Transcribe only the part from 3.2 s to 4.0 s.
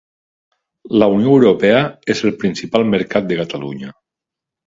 de Catalunya.